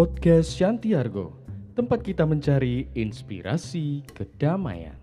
Podcast 0.00 0.56
Shantiargo, 0.56 1.36
tempat 1.76 2.00
kita 2.00 2.24
mencari 2.24 2.88
inspirasi 2.96 4.00
kedamaian. 4.08 4.96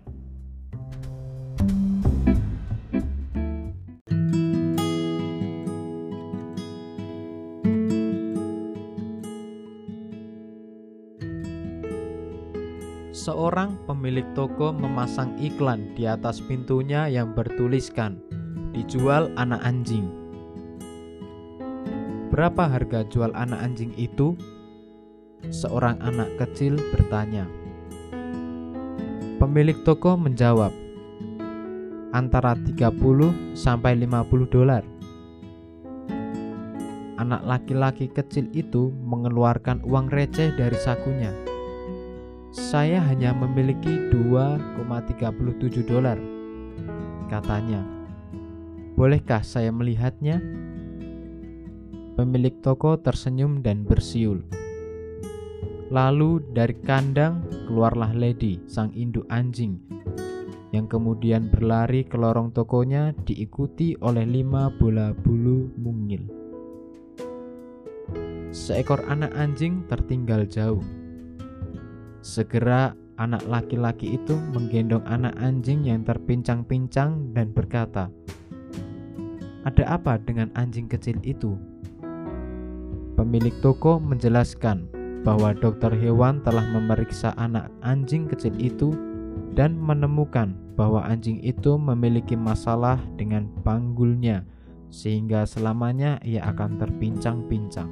Seorang 13.14 13.78
pemilik 13.86 14.26
toko 14.34 14.74
memasang 14.74 15.38
iklan 15.38 15.94
di 15.94 16.10
atas 16.10 16.42
pintunya 16.42 17.06
yang 17.06 17.38
bertuliskan 17.38 18.18
"Dijual 18.74 19.30
anak 19.38 19.62
anjing". 19.62 20.10
Berapa 22.34 22.66
harga 22.66 23.06
jual 23.06 23.30
anak 23.38 23.62
anjing 23.62 23.94
itu? 23.94 24.34
Seorang 25.46 26.02
anak 26.02 26.34
kecil 26.34 26.74
bertanya. 26.90 27.46
Pemilik 29.38 29.78
toko 29.86 30.18
menjawab, 30.18 30.74
antara 32.10 32.58
30 32.58 33.54
sampai 33.54 33.94
50 33.94 34.50
dolar. 34.50 34.82
Anak 37.22 37.46
laki-laki 37.46 38.10
kecil 38.10 38.50
itu 38.50 38.90
mengeluarkan 39.06 39.86
uang 39.86 40.10
receh 40.10 40.58
dari 40.58 40.78
sakunya. 40.82 41.30
Saya 42.50 42.98
hanya 43.06 43.30
memiliki 43.30 44.10
2,37 44.10 45.86
dolar, 45.86 46.18
katanya. 47.30 47.86
Bolehkah 48.98 49.46
saya 49.46 49.70
melihatnya? 49.70 50.42
Pemilik 52.18 52.58
toko 52.58 52.98
tersenyum 52.98 53.62
dan 53.62 53.86
bersiul. 53.86 54.57
Lalu 55.88 56.44
dari 56.52 56.76
kandang 56.84 57.48
keluarlah 57.64 58.12
Lady, 58.12 58.60
sang 58.68 58.92
induk 58.92 59.24
anjing, 59.32 59.80
yang 60.68 60.84
kemudian 60.84 61.48
berlari 61.48 62.04
ke 62.04 62.20
lorong 62.20 62.52
tokonya 62.52 63.16
diikuti 63.24 63.96
oleh 64.04 64.28
lima 64.28 64.68
bola 64.68 65.16
bulu 65.16 65.72
mungil. 65.80 66.28
Seekor 68.52 69.00
anak 69.08 69.32
anjing 69.32 69.80
tertinggal 69.88 70.44
jauh. 70.44 70.84
Segera 72.20 72.92
anak 73.16 73.48
laki-laki 73.48 74.20
itu 74.20 74.36
menggendong 74.52 75.08
anak 75.08 75.32
anjing 75.40 75.88
yang 75.88 76.04
terpincang-pincang 76.04 77.32
dan 77.32 77.48
berkata, 77.56 78.12
"Ada 79.64 79.96
apa 79.96 80.20
dengan 80.20 80.52
anjing 80.52 80.84
kecil 80.84 81.16
itu?" 81.24 81.56
Pemilik 83.16 83.56
toko 83.64 83.96
menjelaskan 83.96 84.97
bahwa 85.26 85.54
dokter 85.54 85.90
hewan 85.94 86.38
telah 86.42 86.64
memeriksa 86.70 87.34
anak 87.36 87.70
anjing 87.82 88.30
kecil 88.30 88.54
itu 88.58 88.94
dan 89.58 89.74
menemukan 89.74 90.54
bahwa 90.78 91.02
anjing 91.02 91.42
itu 91.42 91.74
memiliki 91.74 92.38
masalah 92.38 93.02
dengan 93.18 93.50
panggulnya, 93.66 94.46
sehingga 94.94 95.42
selamanya 95.42 96.22
ia 96.22 96.46
akan 96.46 96.78
terpincang-pincang. 96.78 97.90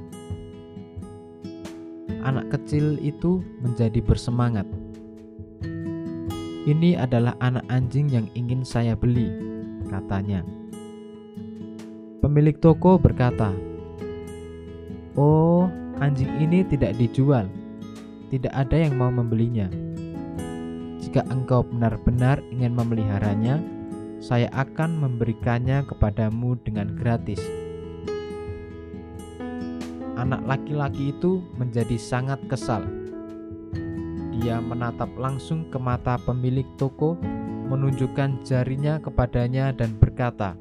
Anak 2.23 2.47
kecil 2.55 2.95
itu 3.03 3.43
menjadi 3.59 3.99
bersemangat. 3.99 4.67
Ini 6.67 6.99
adalah 6.99 7.35
anak 7.39 7.63
anjing 7.71 8.11
yang 8.11 8.27
ingin 8.35 8.63
saya 8.63 8.95
beli, 8.95 9.31
katanya. 9.87 10.43
Pemilik 12.19 12.55
toko 12.59 12.99
berkata, 12.99 13.55
Oh, 15.15 15.71
anjing 15.99 16.29
ini 16.41 16.61
tidak 16.67 16.97
dijual. 16.97 17.49
Tidak 18.27 18.51
ada 18.51 18.75
yang 18.75 18.99
mau 18.99 19.07
membelinya. 19.07 19.71
Jika 20.99 21.23
engkau 21.31 21.63
benar-benar 21.63 22.43
ingin 22.51 22.75
memeliharanya, 22.75 23.63
saya 24.19 24.51
akan 24.51 24.99
memberikannya 24.99 25.87
kepadamu 25.87 26.59
dengan 26.65 26.91
gratis. 26.97 27.39
Anak 30.17 30.43
laki-laki 30.43 31.13
itu 31.13 31.45
menjadi 31.55 31.95
sangat 31.95 32.41
kesal. 32.49 32.83
Dia 34.35 34.59
menatap 34.59 35.13
langsung 35.15 35.69
ke 35.69 35.79
mata 35.79 36.17
pemilik 36.19 36.65
toko, 36.75 37.15
menunjukkan 37.71 38.43
jarinya 38.43 38.99
kepadanya, 38.99 39.71
dan 39.71 39.95
berkata, 39.95 40.57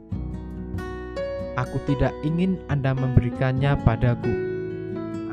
"Aku 1.59 1.81
tidak 1.89 2.13
ingin 2.23 2.61
Anda 2.69 2.93
memberikannya 2.93 3.81
padaku." 3.83 4.46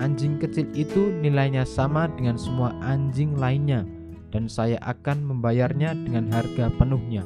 Anjing 0.02 0.42
kecil 0.42 0.66
itu 0.74 1.14
nilainya 1.22 1.64
sama 1.64 2.10
dengan 2.10 2.34
semua 2.36 2.74
anjing 2.82 3.38
lainnya, 3.38 3.86
dan 4.34 4.50
saya 4.50 4.82
akan 4.82 5.22
membayarnya 5.22 5.94
dengan 5.94 6.34
harga 6.34 6.74
penuhnya. 6.76 7.22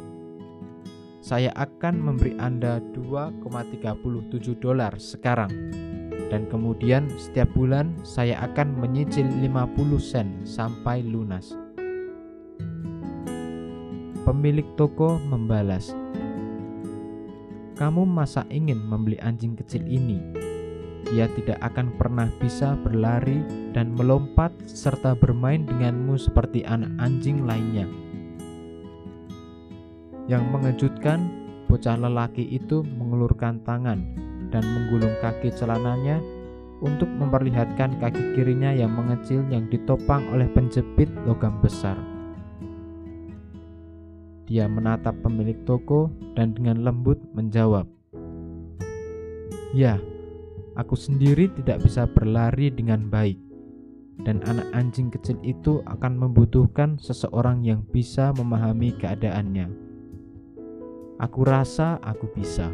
Saya 1.24 1.52
akan 1.56 1.96
memberi 2.00 2.36
Anda 2.40 2.80
2,37 2.96 4.60
dolar 4.60 4.96
sekarang, 5.00 5.52
dan 6.28 6.48
kemudian 6.52 7.08
setiap 7.16 7.52
bulan 7.56 7.96
saya 8.04 8.40
akan 8.44 8.80
menyicil 8.80 9.28
50 9.28 10.00
sen 10.00 10.28
sampai 10.44 11.04
lunas. 11.04 11.56
Pemilik 14.28 14.68
toko 14.76 15.20
membalas, 15.24 15.96
"Kamu 17.80 18.04
masa 18.04 18.44
ingin 18.52 18.84
membeli 18.84 19.16
anjing 19.24 19.56
kecil 19.56 19.88
ini?" 19.88 20.47
Dia 21.08 21.32
tidak 21.32 21.64
akan 21.64 21.96
pernah 21.96 22.28
bisa 22.36 22.76
berlari 22.84 23.40
dan 23.72 23.96
melompat 23.96 24.52
serta 24.68 25.16
bermain 25.16 25.64
denganmu 25.64 26.20
seperti 26.20 26.68
anak 26.68 26.92
anjing 27.00 27.48
lainnya. 27.48 27.88
Yang 30.28 30.44
mengejutkan, 30.52 31.20
bocah 31.72 31.96
lelaki 31.96 32.44
itu 32.52 32.84
mengulurkan 32.84 33.64
tangan 33.64 34.04
dan 34.52 34.64
menggulung 34.68 35.16
kaki 35.24 35.48
celananya 35.56 36.20
untuk 36.84 37.08
memperlihatkan 37.08 37.96
kaki 38.04 38.36
kirinya 38.36 38.76
yang 38.76 38.92
mengecil 38.92 39.48
yang 39.48 39.66
ditopang 39.72 40.28
oleh 40.36 40.46
penjepit 40.52 41.08
logam 41.24 41.56
besar. 41.64 41.96
Dia 44.48 44.68
menatap 44.68 45.16
pemilik 45.24 45.60
toko 45.64 46.12
dan 46.36 46.56
dengan 46.56 46.84
lembut 46.84 47.20
menjawab, 47.36 47.88
"Ya, 49.76 50.00
Aku 50.78 50.94
sendiri 50.94 51.50
tidak 51.58 51.82
bisa 51.82 52.06
berlari 52.06 52.70
dengan 52.70 53.10
baik, 53.10 53.42
dan 54.22 54.46
anak 54.46 54.70
anjing 54.78 55.10
kecil 55.10 55.42
itu 55.42 55.82
akan 55.90 56.14
membutuhkan 56.22 57.02
seseorang 57.02 57.66
yang 57.66 57.82
bisa 57.90 58.30
memahami 58.38 58.94
keadaannya. 58.94 59.74
Aku 61.18 61.42
rasa 61.42 61.98
aku 62.06 62.30
bisa. 62.30 62.70